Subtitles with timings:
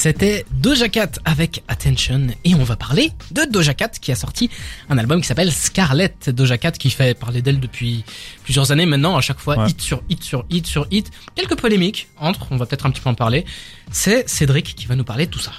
[0.00, 4.48] C'était Doja Cat avec Attention et on va parler de Doja Cat qui a sorti
[4.88, 6.30] un album qui s'appelle Scarlett.
[6.30, 8.04] Doja Cat qui fait parler d'elle depuis
[8.44, 9.68] plusieurs années maintenant, à chaque fois Ouais.
[9.70, 11.10] hit sur hit sur hit sur hit.
[11.34, 13.44] Quelques polémiques entre, on va peut-être un petit peu en parler.
[13.90, 15.50] C'est Cédric qui va nous parler de tout ça.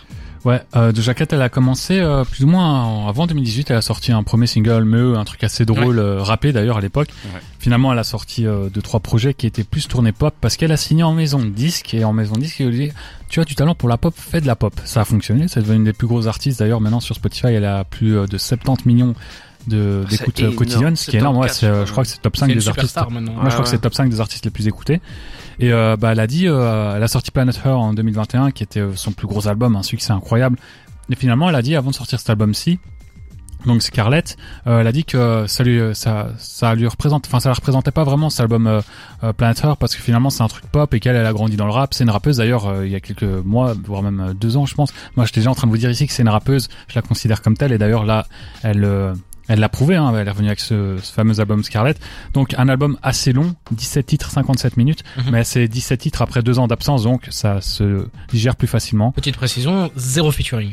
[0.46, 3.71] Ouais, euh, Doja Cat, elle a commencé euh, plus ou moins en- avant 2018.
[3.71, 6.82] Elle a sorti un premier single, Meu, un truc assez drôle, euh, rappé d'ailleurs à
[6.82, 7.10] l'époque.
[7.26, 7.42] Ouais.
[7.60, 10.71] Finalement, elle a sorti euh, deux trois projets qui étaient plus tournés pop parce qu'elle
[10.71, 12.92] a signé en maison de disque et en maison de disque, elle dit
[13.28, 14.74] tu as du talent pour la pop, fais de la pop.
[14.86, 15.48] Ça a fonctionné.
[15.50, 16.80] C'est devenu une des plus grosses artistes d'ailleurs.
[16.82, 19.14] Maintenant sur Spotify, elle a plus euh, de 70 millions
[19.69, 20.55] de C'est d'écoutes euh, énorme.
[20.57, 21.37] quotidiennes, ce qui est top énorme.
[21.37, 23.00] Ouais, 4, c'est, euh, je crois que c'est top 5 C'est une des artistes.
[23.10, 25.00] Moi, je crois que Ouais, c'est top 5 des artistes les plus écoutés.
[25.60, 28.63] Et euh, bah, elle a dit, euh, elle a sorti Planet Her en 2021, qui
[28.63, 30.57] était euh, son plus gros album, un succès incroyable.
[31.10, 32.80] Et finalement, elle a dit, avant de sortir cet album-ci,
[33.66, 37.49] donc Scarlett, euh, elle a dit que ça lui, ça, ça lui représente, enfin, ça
[37.49, 38.80] la représentait pas vraiment cet album euh,
[39.25, 41.58] euh, Planet Her, parce que finalement, c'est un truc pop et qu'elle, elle a grandi
[41.58, 41.94] dans le rap.
[41.94, 44.75] C'est une rappeuse d'ailleurs, euh, il y a quelques mois, voire même deux ans, je
[44.75, 44.94] pense.
[45.17, 46.69] Moi, j'étais déjà en train de vous dire ici que c'est une rappeuse.
[46.88, 47.73] Je la considère comme telle.
[47.73, 48.27] Et d'ailleurs, là,
[48.63, 49.13] elle, euh,
[49.50, 49.97] elle l'a prouvé.
[49.97, 52.00] Hein, elle est revenue avec ce, ce fameux album Scarlett.
[52.33, 55.03] Donc, un album assez long, 17 titres, 57 minutes.
[55.17, 55.23] Mhm.
[55.31, 59.11] Mais c'est 17 titres après deux ans d'absence, donc ça se digère plus facilement.
[59.11, 60.72] Petite précision, zéro featuring.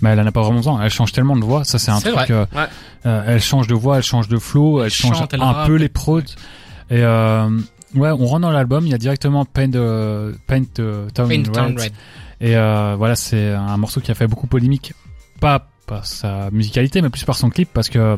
[0.00, 0.82] Mais elle en a pas vraiment besoin.
[0.82, 1.62] Elle change tellement de voix.
[1.64, 2.30] Ça, c'est un truc.
[2.30, 2.64] euh, Ouais.
[3.06, 5.52] euh, elle change de voix, elle change de flow, elle, Elle change chante, elle un
[5.52, 5.66] rappe.
[5.68, 6.20] peu les prods.
[6.90, 7.48] Et euh,
[7.94, 8.84] ouais, on rentre dans l'album.
[8.84, 11.80] Il y a directement Paint, euh, Paint Town Paint Town Red.
[11.80, 11.92] Red.
[12.40, 14.92] Et euh, voilà, c'est un morceau qui a fait beaucoup polémique,
[15.40, 18.16] pas par sa musicalité, mais plus par son clip, parce que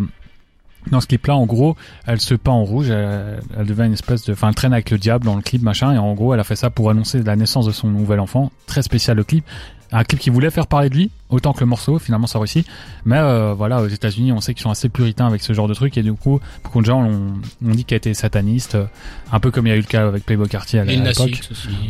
[0.91, 4.25] dans ce clip-là, en gros, elle se peint en rouge, elle, elle devient une espèce
[4.25, 6.41] de, enfin, elle traîne avec le diable dans le clip, machin, et en gros, elle
[6.41, 8.51] a fait ça pour annoncer la naissance de son nouvel enfant.
[8.67, 9.45] Très spécial le clip,
[9.93, 12.67] un clip qui voulait faire parler de lui, autant que le morceau, finalement, ça réussit.
[13.05, 15.75] Mais euh, voilà, aux États-Unis, on sait qu'ils sont assez puritains avec ce genre de
[15.75, 18.87] truc, et du coup, beaucoup de gens ont, ont dit qu'elle était sataniste, euh,
[19.31, 21.41] un peu comme il y a eu le cas avec Playboy Cartier à l'époque.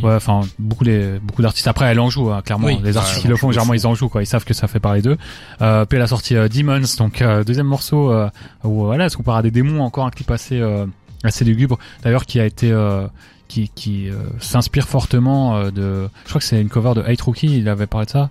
[0.03, 1.67] Ouais, enfin beaucoup les beaucoup d'artistes.
[1.67, 2.67] Après, elle en joue hein, clairement.
[2.67, 2.79] Oui.
[2.83, 4.21] les artistes qui le on font, généralement ils en jouent quoi.
[4.23, 5.17] Ils savent que ça fait parler d'eux.
[5.61, 8.29] Euh, puis elle a sorti euh, Demons, donc euh, deuxième morceau euh,
[8.63, 10.85] où voilà, elle se compare à des démons, encore un clip assez euh,
[11.23, 11.77] assez lugubre.
[12.03, 13.07] D'ailleurs, qui a été euh,
[13.47, 16.09] qui qui euh, s'inspire fortement euh, de.
[16.25, 17.57] Je crois que c'est une cover de Hate Rookie.
[17.57, 18.29] Il avait parlé de ça.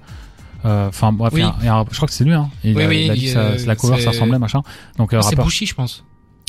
[0.64, 1.42] Euh, Enfin bref, Oui.
[1.60, 2.32] il y a un- un- je crois que c'est lui.
[2.32, 2.48] Hein.
[2.64, 4.38] Il, Oui, a, oui, il a dit que il, ça- euh, la cover, ça ressemblait
[4.38, 4.62] machin.
[4.98, 6.04] Donc euh, C'est Bushi, je pense.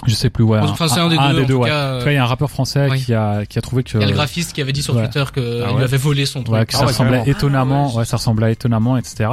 [0.07, 0.43] je sais plus.
[0.45, 1.21] Ouais, Enfin, c'est un des deux.
[1.43, 1.69] en tout ouais.
[1.69, 3.03] cas, En tout cas, il y a un rappeur français oui.
[3.03, 4.95] qui a qui a trouvé que Il y a le graphiste qui avait dit sur
[4.95, 5.03] Ouais.
[5.03, 6.55] Twitter que Ah ouais lui avait volé son truc.
[6.55, 9.31] Ouais, que Ah ça ouais, ressemblait étonnamment, Ah ouais, ouais, ça ressemblait étonnamment, etc.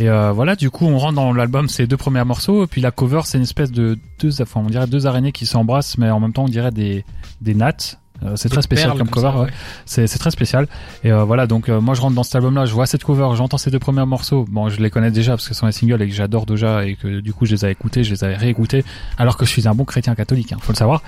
[0.00, 2.80] Et euh, voilà, du coup, on rentre dans l'album, ces deux premiers morceaux, et puis
[2.80, 6.10] la cover, c'est une espèce de deux, enfin, on dirait deux araignées qui s'embrassent, mais
[6.10, 7.04] en même temps, on dirait des
[7.40, 8.00] des nattes.
[8.24, 9.48] Euh, c'est très spécial comme cover, ouais.
[9.86, 10.66] c'est c'est très spécial.
[11.02, 13.28] Et euh, voilà, donc euh, moi je rentre dans cet album-là, je vois cette cover,
[13.36, 14.46] j'entends ces deux premiers morceaux.
[14.48, 16.84] Bon, je les connais déjà parce que ce sont les singles et que j'adore déjà
[16.84, 18.84] et que du coup je les ai écoutés, je les avais réécoutés,
[19.18, 21.02] alors que je suis un bon chrétien catholique, hein, faut le savoir.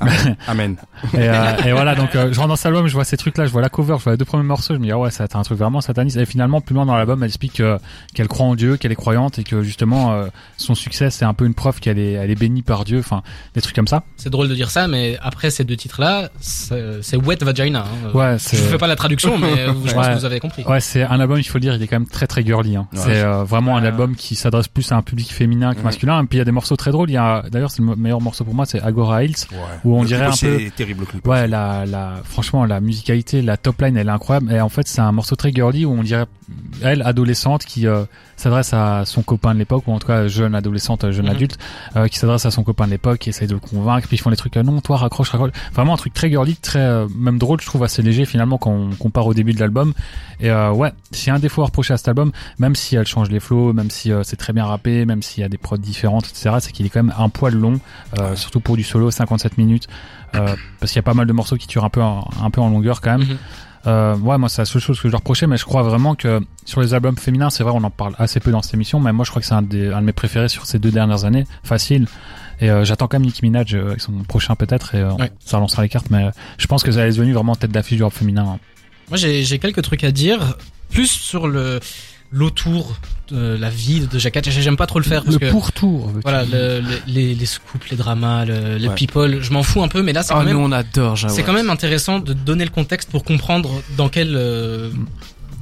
[0.46, 0.76] Amen.
[1.14, 3.46] Et, euh, et voilà, donc euh, je rentre dans cet album, je vois ces trucs-là,
[3.46, 5.10] je vois la cover, je vois les deux premiers morceaux, je me dis ah ouais,
[5.10, 6.16] ça être un truc vraiment sataniste.
[6.16, 7.78] Et finalement, plus loin dans l'album, elle explique euh,
[8.14, 11.34] qu'elle croit en Dieu, qu'elle est croyante et que justement euh, son succès c'est un
[11.34, 13.22] peu une preuve qu'elle est, elle est bénie par Dieu, enfin
[13.54, 14.04] des trucs comme ça.
[14.16, 17.80] C'est drôle de dire ça, mais après ces deux titres-là, c'est Wet Vagina.
[17.84, 18.10] Hein.
[18.14, 20.14] Ouais, Je fais pas la traduction, mais je pense Ouais.
[20.14, 20.64] que vous avez compris.
[20.64, 22.76] Ouais, c'est un album, il faut le dire, il est quand même très très girly.
[22.76, 22.86] Hein.
[22.92, 22.98] Ouais.
[23.04, 25.84] C'est euh, vraiment un album qui s'adresse plus à un public féminin que Mhm.
[25.84, 26.22] masculin.
[26.22, 27.10] Et puis il y a des morceaux très drôles.
[27.10, 29.34] Il y a, d'ailleurs, c'est le meilleur morceau pour moi, c'est Agora Hills.
[29.52, 29.58] Ouais.
[29.84, 31.26] Où on Le dirait un peu- terrible le clip.
[31.26, 34.52] Ouais, la, la, franchement, la musicalité, la top line, elle est incroyable.
[34.52, 36.26] Et en fait, c'est un morceau très girly où on dirait,
[36.82, 38.04] elle, adolescente, qui euh,
[38.36, 41.30] s'adresse à son copain de l'époque, ou en tout cas jeune adolescente, jeune Mhm.
[41.32, 41.58] adulte,
[41.96, 44.20] euh, qui s'adresse à son copain de l'époque, qui essaye de le convaincre, puis ils
[44.20, 45.52] font des trucs, euh, non, toi, raccroche, raccroche.
[45.72, 48.70] Vraiment un truc très girly, très, euh, même drôle, je trouve assez léger finalement quand
[48.70, 49.92] on compare au début de l'album.
[50.40, 52.94] Et euh, ouais, s'il y a un défaut à reprocher à cet album, même si
[52.96, 55.48] elle change les flows, même si euh, c'est très bien rappé, même s'il y a
[55.48, 57.80] des prods différentes, etc., c'est qu'il est quand même un poil long,
[58.18, 59.88] euh, surtout pour du solo, 57 minutes,
[60.34, 62.50] euh, parce qu'il y a pas mal de morceaux qui turent un peu en, un
[62.50, 63.26] peu en longueur quand même.
[63.28, 63.36] Mhm.
[63.86, 66.14] Euh, ouais, moi c'est la seule chose que je leur reprochais, mais je crois vraiment
[66.14, 68.98] que sur les albums féminins, c'est vrai, on en parle assez peu dans cette émission,
[68.98, 70.90] mais moi je crois que c'est un, des- un de mes préférés sur ces deux
[70.90, 72.06] dernières années, facile.
[72.60, 75.30] Et euh, j'attends quand même Nicki Minaj euh, avec son prochain peut-être, et Ouais.
[75.44, 78.02] ça relancera les cartes, mais je pense que ça est devenu vraiment tête d'affiche du
[78.02, 78.46] rap féminin.
[78.54, 78.58] hein.
[79.08, 80.56] Moi, j'ai j'ai quelques trucs à dire,
[80.90, 81.78] plus sur le
[82.30, 82.96] l'autour
[83.28, 84.38] de la vie de Jacques.
[84.48, 86.12] J'aime pas trop le faire parce Le que pourtour.
[86.22, 88.94] voilà, le- le- les, les scoops, les dramas, le, les Ouais.
[88.94, 91.16] people, je m'en fous un peu, mais là, c'est Ah, quand nous même, on adore
[91.28, 94.90] c'est quand même intéressant de donner le contexte pour comprendre dans quel euh,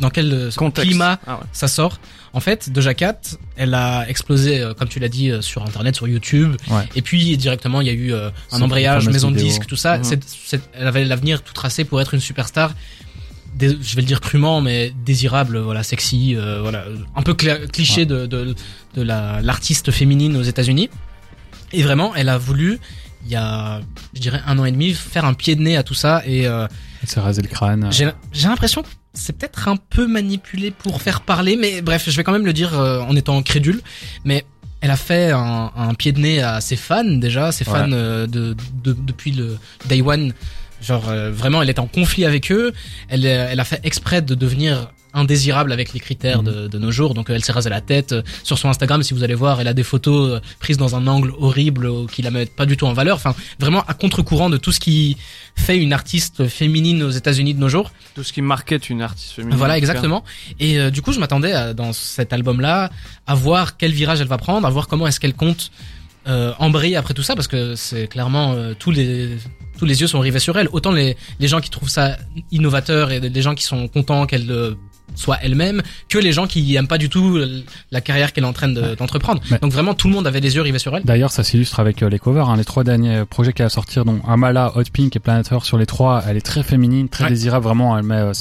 [0.01, 0.91] dans quel euh, Contexte.
[0.91, 1.47] climat Ah ouais.
[1.53, 2.01] ça sort.
[2.33, 3.21] En fait, Doja Cat,
[3.57, 6.57] elle a explosé, euh, comme tu l'as dit, euh, sur Internet, sur YouTube.
[6.69, 6.83] Ouais.
[6.97, 9.49] Et puis directement, il y a eu euh, un embrayage, maison de vidéo.
[9.51, 9.99] disques, tout ça.
[9.99, 10.05] Mhm.
[10.05, 12.73] C'est- c'est- elle avait l'avenir tout tracé pour être une superstar.
[13.61, 16.85] Je vais le dire crûment, mais désirable, voilà, sexy, euh, voilà,
[17.15, 18.55] un peu cliché de, de,
[18.95, 20.91] de la l'artiste féminine aux États-Unis.
[21.73, 22.79] Et vraiment, elle a voulu,
[23.25, 23.81] il y a,
[24.15, 26.23] je dirais, un an et demi, faire un pied de nez à tout ça.
[26.27, 26.67] Et euh,
[27.03, 27.89] Elle s'est rasé le crâne.
[27.91, 28.83] j'ai j'ai l'impression
[29.15, 32.53] c'est peut-être un peu manipulé pour faire parler, mais bref, je vais quand même le
[32.53, 33.81] dire euh, en étant crédule.
[34.25, 34.45] Mais
[34.81, 38.27] elle a fait un, un, pied de nez à ses fans déjà, ses fans euh,
[38.27, 39.57] de, de, depuis le
[39.87, 40.35] day one.
[40.87, 42.73] Genre euh, vraiment, elle est en conflit avec eux.
[43.09, 46.45] Elle, elle a fait exprès de devenir indésirable avec les critères Mhm.
[46.53, 47.15] de, de nos jours.
[47.15, 48.11] Donc euh, elle s'est rasée la tête.
[48.13, 50.97] Euh, Sur son Instagram, si vous allez voir, elle a des photos euh, prises dans
[50.97, 53.15] un angle horrible euh, qui la mettent pas du tout en valeur.
[53.17, 55.17] Enfin, vraiment à contre-courant de tout ce qui
[55.55, 57.93] fait une artiste féminine aux États-Unis de nos jours.
[58.17, 59.57] Tout ce qui market une artiste féminine.
[59.57, 60.25] Voilà, exactement.
[60.59, 62.91] Et euh, du coup, je m'attendais dans cet album-là
[63.29, 65.71] à voir quel virage elle va prendre, à voir comment est-ce qu'elle compte
[66.27, 69.37] euh, embrayer après tout ça, parce que c'est clairement euh, tous les
[69.79, 70.69] tous les yeux sont rivés sur elle.
[70.73, 72.17] Autant les les gens qui trouvent ça
[72.51, 74.75] innovateur et les gens qui sont contents qu'elle euh,
[75.15, 78.49] soit elle-même, que les gens qui aiment pas du tout euh, la carrière qu'elle est
[78.49, 79.41] en train de- d'entreprendre.
[79.51, 79.59] Ouais.
[79.61, 81.05] Donc vraiment, tout le monde avait les yeux rivés sur elle.
[81.05, 82.49] D'ailleurs, ça s'illustre avec euh, les covers.
[82.49, 82.57] Hein.
[82.57, 85.79] Les trois derniers projets qu'elle a sortir, donc Amala, Hot Pink et Planet Earth, sur
[85.79, 87.31] les trois, elle est très féminine, très Ouais.
[87.31, 87.65] désirable.
[87.65, 88.33] Vraiment, elle met euh,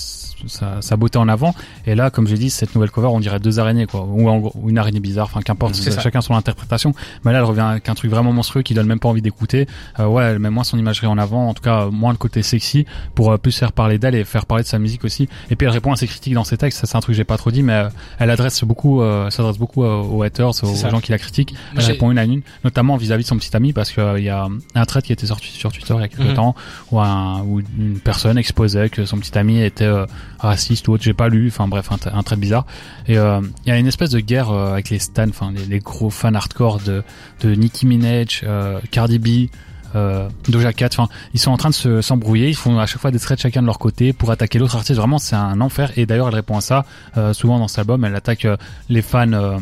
[0.45, 1.55] sa, sa beauté en avant.
[1.85, 4.39] Et là, comme j'ai dit, cette nouvelle cover, on dirait deux araignées, quoi, ou, en
[4.39, 5.25] gros, ou une araignée bizarre.
[5.25, 5.75] Enfin, qu'importe.
[5.75, 6.01] Ça.
[6.01, 6.93] Chacun son interprétation.
[7.23, 9.67] Mais là, elle revient avec un truc vraiment monstrueux qui donne même pas envie d'écouter.
[9.99, 12.43] Euh, ouais, elle met moins son imagerie en avant, en tout cas moins le côté
[12.43, 12.85] sexy,
[13.15, 15.29] pour euh, plus faire parler d'elle et faire parler de sa musique aussi.
[15.49, 16.79] Et puis elle répond à ses critiques dans ses textes.
[16.79, 17.89] Ça, c'est un truc que j'ai pas trop dit, mais euh,
[18.19, 21.53] elle adresse beaucoup, euh, s'adresse beaucoup euh, aux haters, aux gens qui la critiquent.
[21.75, 24.47] Elle répond une à une, notamment vis-à-vis de son petit ami, parce qu'il y a
[24.75, 26.35] un thread qui était sorti sur Twitter il y a quelques Mhm.
[26.35, 26.55] temps,
[26.91, 29.91] où, un, où une personne exposait que son petit ami était
[30.39, 32.65] raciste ou autre, j'ai pas lu, enfin bref, un, thread bizarre.
[33.07, 36.33] Et il y a une espèce de guerre avec les stans, enfin les, gros fans
[36.33, 37.03] hardcore de,
[37.41, 38.45] de Nicki Minaj,
[38.91, 39.49] Cardi B,
[39.95, 43.01] euh, Doja Cat, enfin ils sont en train de se- s'embrouiller, ils font à chaque
[43.01, 44.97] fois des threads chacun de leur côté pour attaquer l'autre artiste.
[44.99, 45.91] Vraiment c'est un enfer.
[45.97, 46.85] Et d'ailleurs elle répond à ça
[47.17, 48.57] euh, souvent dans cet album, elle attaque euh,
[48.89, 49.59] les fans.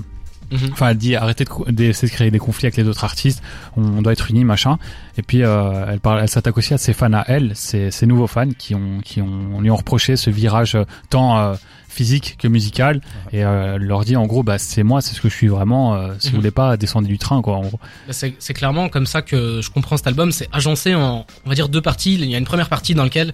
[0.51, 0.69] Mhm.
[0.73, 3.41] Enfin, elle dit arrêtez d'essayer de créer des conflits avec les autres artistes.
[3.77, 4.77] On, on doit être unis, machin.
[5.17, 8.05] Et puis euh, elle parle, elle s'attaque aussi à ses fans à elle, ses, ses
[8.05, 11.55] nouveaux fans qui ont, qui ont, lui ont reproché ce virage euh, tant euh,
[11.87, 13.01] physique que musical.
[13.33, 15.47] Et euh, elle leur dit en gros, bah c'est moi, c'est ce que je suis
[15.47, 15.95] vraiment.
[15.95, 16.31] euh, si Mhm.
[16.33, 17.55] vous voulez pas, descendez du train, quoi.
[17.57, 17.79] En gros.
[18.07, 20.31] Bah, C'est c'est clairement comme ça que je comprends cet album.
[20.31, 22.15] C'est agencé en, on va dire, deux parties.
[22.15, 23.33] Il y a une première partie dans laquelle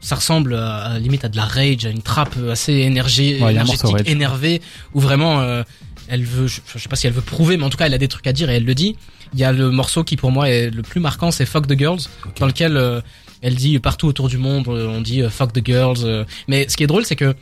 [0.00, 3.52] ça ressemble à, à, limite à de la rage, à une trappe assez énergie, Ouais,
[3.52, 4.60] énergétique, énervée,
[4.94, 5.62] où vraiment euh,
[6.08, 7.94] elle veut, je, je sais pas si elle veut prouver, mais en tout cas elle
[7.94, 8.96] a des trucs à dire et elle le dit.
[9.34, 11.76] Il y a le morceau qui pour moi est le plus marquant, c'est Fuck the
[11.78, 12.00] Girls,
[12.38, 13.00] dans lequel euh,
[13.42, 16.24] elle dit partout autour du monde, euh, on dit euh, Fuck the Girls.
[16.48, 17.34] mais ce qui est drôle, c'est que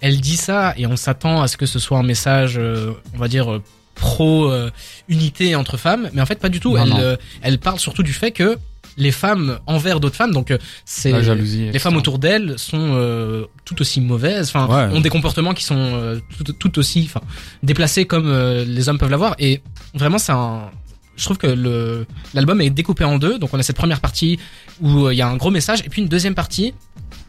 [0.00, 3.28] elle dit ça et on s'attend à ce que ce soit un message, on va
[3.28, 3.60] dire,
[3.94, 4.70] pro euh,
[5.08, 6.76] unité entre femmes, mais en fait pas du tout.
[6.76, 6.98] Non, elle, non.
[6.98, 8.58] euh, elle parle surtout du fait que
[8.96, 11.60] les femmes envers d'autres femmes, donc euh, c'est La jalousie.
[11.62, 11.78] les etc.
[11.80, 14.96] femmes autour d'elles sont euh, tout aussi mauvaises, enfin Ouais.
[14.96, 17.20] ont des comportements qui sont euh, tout, tout aussi, enfin
[17.62, 19.34] déplacés comme euh, les hommes peuvent l'avoir.
[19.38, 19.62] Et
[19.94, 20.70] vraiment, c'est un,
[21.16, 23.38] je trouve que le l'album est découpé en deux.
[23.38, 24.38] Donc on a cette première partie
[24.80, 26.74] où il y a un gros message, et puis une deuxième partie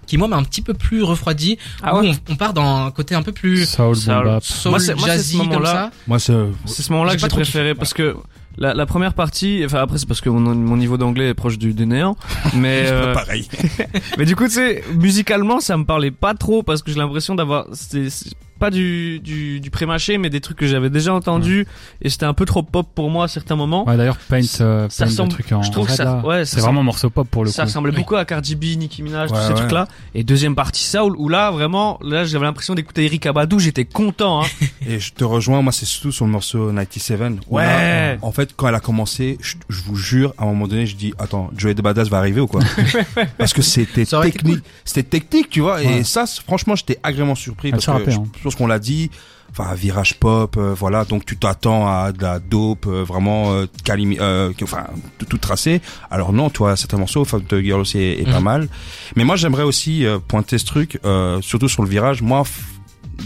[0.06, 2.12] qui moi m'a un petit peu plus refroidi, Ah où ouais.
[2.30, 4.14] on, on part dans un côté un peu plus Soul, Soul.
[4.14, 4.44] boom bap.
[4.44, 5.72] soul, Moi, c'est- moi, c'est ce jazzy comme moment-là.
[5.72, 5.92] ça.
[6.08, 6.34] Moi, c'est.
[6.66, 8.16] C'est ce moment-là que j'ai préféré parce que
[8.58, 11.58] la, la première partie, enfin après c'est parce que mon, mon niveau d'anglais est proche
[11.58, 12.16] du, du néant,
[12.54, 13.48] mais euh, pareil.
[14.20, 17.34] mais du coup tu sais musicalement ça me parlait pas trop parce que j'ai l'impression
[17.34, 18.30] d'avoir c'est c'est
[18.60, 21.66] pas du du, du pré-mâché mais des trucs que j'avais déjà entendus
[22.02, 23.86] et c'était un peu trop pop pour moi à certains moments.
[23.88, 26.46] Ouais, d'ailleurs, Paint, euh, Ça Paint, ressemble- le truc en je trouve que ça- ouais,
[26.46, 27.68] ça c'est vraiment morceau pop pour le ça coup.
[27.68, 27.98] ressemblait Oui.
[27.98, 29.54] beaucoup à Cardi B, Nicki Minaj, tous ces ouais.
[29.56, 29.88] trucs-là.
[30.16, 34.44] Et deuxième partie Soul où là vraiment là j'avais l'impression d'écouter Eric Abadou, j'étais content
[34.44, 34.48] hein.
[34.88, 37.20] Et je te rejoins, moi, c'est surtout sur le morceau 97.
[37.50, 37.66] où Ouais.
[37.66, 40.86] là, en fait, quand elle a commencé, je, je vous jure, à un moment donné,
[40.86, 42.62] je dis, attends, Joey de Badass va arriver ou quoi?
[43.38, 44.64] Parce que c'était Ça technique.
[44.86, 45.76] C'était technique, tu vois.
[45.76, 46.00] Ouais.
[46.00, 48.80] Et ça, franchement, j'étais agréablement surpris Elle parce s'est que rappelée, je pense qu'on l'a
[48.80, 49.10] dit.
[49.56, 51.06] Enfin, virage pop, euh, voilà.
[51.06, 54.86] Donc, tu t'attends à de la dope, euh, vraiment, euh, calimi- euh, enfin,
[55.20, 55.80] tout, tout tracé.
[56.10, 58.44] Alors non, toi, certains morceaux, the Girl aussi est, est pas Mhm.
[58.44, 58.68] mal.
[59.16, 62.24] Mais moi, j'aimerais aussi euh, pointer ce truc, euh, surtout sur le virage.
[62.24, 62.44] Moi,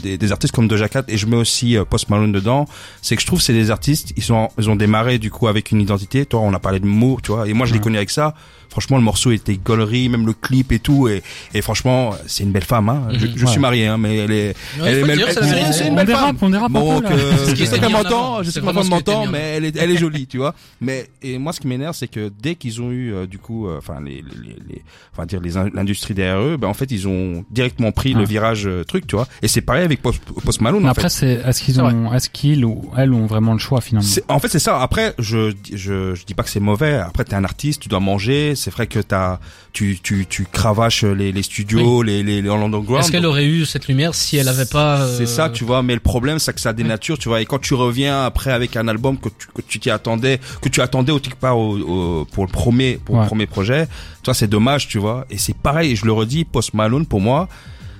[0.01, 2.65] des, des artistes comme Doja Cat et je mets aussi euh, Post Malone dedans,
[3.01, 5.47] c'est que je trouve que c'est des artistes, ils sont, ils ont démarré du coup
[5.47, 6.25] avec une identité.
[6.25, 7.83] Toi, on a parlé de mots, tu vois, et moi je les Ouais.
[7.83, 8.33] connais avec ça.
[8.69, 11.23] Franchement, le morceau était gaulerie, même le clip et tout, et,
[11.53, 12.89] et franchement, c'est une belle femme.
[12.89, 13.07] Hein.
[13.13, 13.31] Je, Mhm.
[13.37, 13.61] je suis Ouais.
[13.61, 15.95] marié, hein, mais elle est, Ouais, elle est le même- dire, elle- c'est une on
[15.95, 16.37] belle dérape, femme.
[16.41, 18.89] on dérape Donc, peu, euh, qui je sais qu'elle m'entend, je sais que qui était
[18.89, 20.53] m'entend, mais elle est, elle est jolie, tu vois.
[20.81, 23.67] Mais et moi, ce qui m'énerve, c'est que dès qu'ils ont eu, euh, du coup,
[23.67, 24.81] euh, enfin les, les, les,
[25.13, 28.25] enfin dire les in- l'industrie derrière eux, ben en fait, ils ont directement pris le
[28.25, 29.27] virage euh, truc, tu vois.
[29.41, 30.81] Et c'est pareil avec Post, Malone.
[30.83, 31.09] Mais en après, fait.
[31.09, 34.39] c'est est-ce qu'ils ont, est-ce qu'ils ou elles ont vraiment le choix finalement C'est- En
[34.39, 34.79] fait, c'est ça.
[34.81, 36.93] Après, je, je, je dis pas que c'est mauvais.
[36.95, 38.53] Après, t'es un artiste, tu dois manger.
[38.55, 39.39] C'est vrai que t'as,
[39.73, 42.99] tu, tu, tu cravaches les, les studios, les, les, les underground.
[43.03, 45.83] Est-ce qu'elle aurait eu cette lumière si elle avait pas euh, C'est ça, tu vois.
[45.83, 47.41] Mais le problème, c'est que ça dénature, tu vois.
[47.41, 50.69] Et quand tu reviens après avec un album que tu, que tu t'y attendais, que
[50.69, 53.21] tu attendais au quelque part au, au- pour le premier, pour Ouais.
[53.21, 53.87] le premier projet,
[54.23, 55.25] toi, c'est dommage, tu vois.
[55.29, 55.91] Et c'est pareil.
[55.91, 57.47] Et je le redis, Post Malone, pour moi,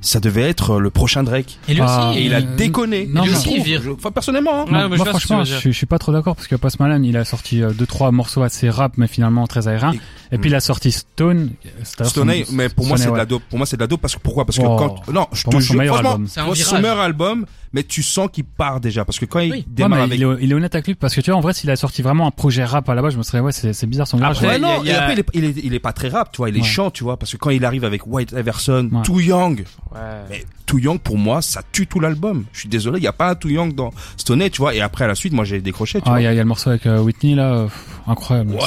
[0.02, 1.58] ça devait être le prochain Drake.
[1.68, 3.08] Et lui Ah, aussi, Et il a Euh, déconné.
[3.12, 3.24] non.
[3.24, 4.62] Je- Enfin, personnellement.
[4.62, 4.66] hein.
[4.88, 7.62] Moi, je franchement, je, suis pas trop d'accord parce que Post Malone, il a sorti
[7.64, 9.94] euh, deux trois morceaux assez rap, mais finalement très aériens.
[10.32, 11.52] Et- puis il a sorti Stone.
[11.84, 13.44] Stone Age, mais pour moi Stone c'est de la dope.
[13.50, 14.46] Pour moi c'est de la dope parce que pourquoi?
[14.46, 14.76] Parce que Oh.
[14.78, 16.28] quand non, je Pour te moi, son jure, meilleur franchement, album.
[16.28, 19.52] C'est un son meilleur album, mais tu sens qu'il part déjà parce que quand il
[19.52, 19.66] Oui.
[19.68, 21.54] Démarre avec il, est, il est honnête avec lui parce que tu vois en vrai
[21.54, 23.86] s'il a sorti vraiment un projet rap à la base je me serais ouais c'est
[23.88, 24.22] bizarre son.
[24.22, 25.80] Après, Ouais, a- non, il y et a- après, il est, il, est, il est
[25.80, 27.84] pas très rap, tu vois, il est chant, tu vois, parce que quand il arrive
[27.86, 29.02] avec White Iverson, Ouais.
[29.04, 30.00] Too Young, Ouais.
[30.30, 32.44] mais Too Young, pour moi, ça tue tout l'album.
[32.52, 34.74] Je suis désolé, il y a pas un Too Young dans Stone Age, tu vois,
[34.76, 36.22] et après, à la suite, moi, j'ai décroché, tu Ah, vois.
[36.22, 37.68] il y, a- il y a le morceau avec euh, Whitney là,
[38.06, 38.52] incroyable.
[38.52, 38.60] Ouais.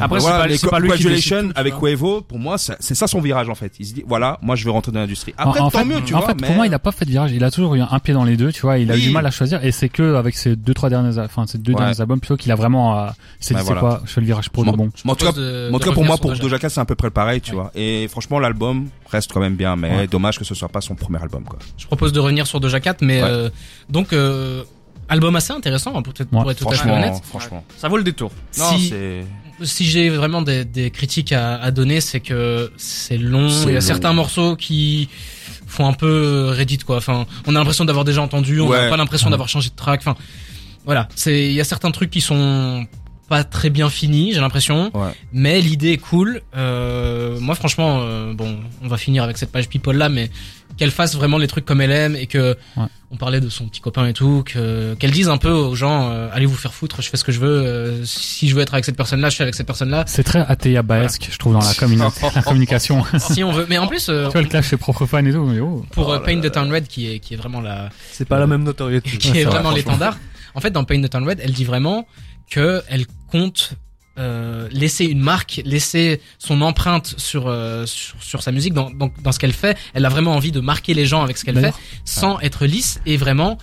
[0.00, 1.74] Après, pas, mais c'est pas lui qui Congratulations avec.
[1.74, 3.72] Quavo, pour moi, c'est ça son virage, en fait.
[3.78, 5.34] Il se dit, voilà, moi, je veux rentrer dans l'industrie.
[5.36, 6.46] Après, en, en tant fait, mieux, tu en vois, fait, mais...
[6.46, 7.32] pour moi, il a pas fait de virage.
[7.32, 8.78] Il a toujours eu un pied dans les deux, tu vois.
[8.78, 9.06] Il a eu Oui.
[9.06, 11.72] du mal à choisir, et c'est que avec ces deux, trois derniers, enfin, ces deux
[11.72, 11.78] Ouais.
[11.78, 13.06] derniers albums, plutôt qu'il a vraiment, euh,
[13.40, 13.64] dit, voilà.
[13.64, 14.70] c'est quoi, je fais le virage pour Bon.
[14.72, 14.84] le bon.
[14.84, 16.68] En tout cas, propose de- mais en de tout cas, pour moi, pour Doja Cat,
[16.68, 17.70] c'est à peu près le pareil, tu vois.
[17.74, 21.20] Et franchement, l'album reste quand même bien, mais dommage que ce soit pas son premier
[21.22, 21.58] album, quoi.
[21.78, 23.48] Je propose de revenir sur Doja Cat, mais euh,
[23.88, 24.62] donc euh,
[25.08, 27.22] album assez intéressant pour, être- pour Ouais, être tout à fait Franchement, honnête.
[27.24, 27.64] franchement.
[27.76, 28.30] Ça vaut le détour.
[28.58, 29.24] Non, Si- c'est...
[29.62, 33.48] Si j'ai vraiment des, des critiques à, à donner, c'est que c'est long.
[33.48, 33.80] Il y a long.
[33.80, 35.08] certains morceaux qui
[35.66, 36.96] font un peu Reddit quoi.
[36.98, 38.88] Enfin, on a l'impression d'avoir déjà entendu, on n'a Ouais.
[38.90, 40.00] pas l'impression d'avoir changé de track.
[40.00, 40.16] Enfin,
[40.84, 41.08] voilà.
[41.14, 42.86] C'est il y a certains trucs qui sont
[43.28, 44.90] pas très bien finis, j'ai l'impression.
[44.94, 45.12] Ouais.
[45.32, 46.42] Mais l'idée est cool.
[46.56, 50.30] Euh, moi, franchement, euh, bon, on va finir avec cette page people là, mais
[50.76, 52.86] qu'elle fasse vraiment les trucs comme elle aime et que Ouais.
[53.10, 56.10] on parlait de son petit copain et tout, que qu'elle dise un peu aux gens,
[56.10, 57.48] euh, allez vous faire foutre, je fais ce que je veux.
[57.64, 60.04] euh, si je veux être avec cette personne là, je suis avec cette personne là.
[60.06, 62.00] C'est très Ateya Baesque, je trouve, dans la, communi-
[62.34, 63.02] la communication.
[63.12, 63.66] tu si on veut.
[63.68, 65.84] Mais en plus, euh, vois, le clash ses propres fans et tout, mais oh.
[65.92, 68.26] pour euh, Oh là Paint the Town Red, qui est qui est vraiment la C'est
[68.28, 69.10] pas la même notoriété.
[69.18, 70.18] qui Ouais, est vraiment l'étendard.
[70.54, 72.06] En fait, dans Paint the Town Red, elle dit vraiment
[72.50, 73.72] que elle compte
[74.18, 77.42] euh, laisser une marque, laisser son empreinte sur
[77.86, 79.76] sur, sur sa musique, dans, dans, dans ce qu'elle fait.
[79.94, 83.00] Elle a vraiment envie de marquer les gens avec ce qu'elle fait, sans être lisse
[83.06, 83.58] et vraiment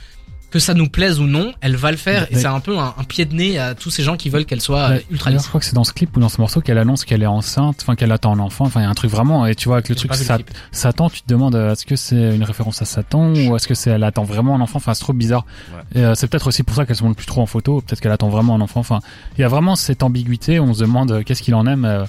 [0.52, 2.28] que ça nous plaise ou non, elle va le faire.
[2.30, 4.46] Et c'est un peu un, un pied de nez à tous ces gens qui veulent
[4.46, 5.44] qu'elle soit euh, ultra lisse.
[5.44, 7.28] je crois que c'est dans ce clip ou dans ce morceau qu'elle annonce qu'elle est
[7.28, 9.70] enceinte, enfin qu'elle attend un enfant, enfin il y a un truc vraiment, et tu
[9.70, 10.46] vois avec le J'ai truc le.
[10.72, 13.74] Satan, tu te demandes euh, est-ce que c'est une référence à Satan ou est-ce que
[13.74, 15.46] c'est elle attend vraiment un enfant, enfin c'est trop bizarre.
[15.74, 16.02] Ouais.
[16.02, 18.02] Et euh, c'est peut-être aussi pour ça qu'elle se montre plus trop en photo, peut-être
[18.02, 19.00] qu'elle attend vraiment un enfant, enfin
[19.38, 21.86] il y a vraiment cette ambiguïté, on se demande euh, qu'est-ce qu'il en aime.
[21.86, 22.06] euh.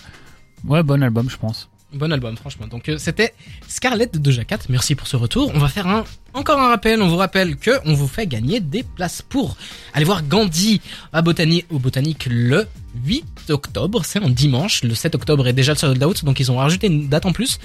[0.66, 1.68] Ouais, bon album je pense.
[1.94, 2.66] Bon album, franchement.
[2.66, 3.34] Donc euh, c'était
[3.68, 4.60] Scarlett de Doja Cat.
[4.70, 5.52] Merci pour ce retour.
[5.54, 7.02] On va faire un encore un rappel.
[7.02, 9.56] On vous rappelle que on vous fait gagner des places pour
[9.94, 10.80] aller voir Gandhi
[11.12, 12.66] à Botanie au Botanique le
[13.04, 14.02] 8 octobre.
[14.04, 14.82] C'est un dimanche.
[14.82, 17.32] Le 7 octobre est déjà le sold out, donc ils ont rajouté une date en
[17.32, 17.58] plus.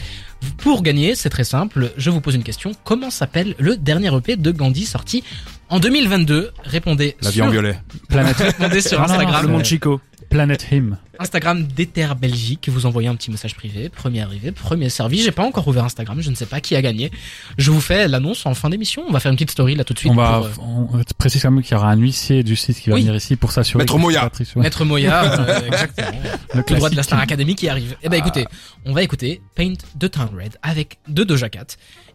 [0.58, 1.92] Pour gagner, c'est très simple.
[1.98, 2.72] Je vous pose une question.
[2.84, 5.24] Comment s'appelle le dernier EP de Gandhi sorti
[5.70, 7.80] en 2022 Répondez La vie sur, en violet.
[8.10, 9.46] Planète, répondez sur Instagram.
[9.46, 10.02] Le monde Chico.
[10.30, 10.98] Planet Him.
[11.20, 15.22] Instagram d'Ether Belgique, vous envoyez un petit message privé, premier arrivé, premier servi.
[15.22, 17.12] J'ai pas encore ouvert Instagram, je ne sais pas qui a gagné.
[17.58, 19.04] Je vous fais l'annonce en fin d'émission.
[19.08, 21.04] On va faire une petite story là tout de suite On va, pour euh, on,
[21.18, 23.02] précise quand même qu'il y aura un huissier du site qui va Oui.
[23.02, 23.84] venir ici pour s'assurer.
[23.84, 24.30] Maître Moya.
[24.56, 26.08] Maître Moya, euh, exactement.
[26.54, 27.04] Le Le droit de la.
[27.04, 27.96] Star Academy qui arrive.
[28.04, 28.46] Eh ben écoutez,
[28.86, 31.68] on va écouter Paint de Town Red avec de Doja Cat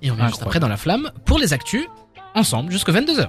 [0.03, 1.87] et on revient juste après dans la flamme pour les actus
[2.35, 3.29] ensemble jusqu'à 22h.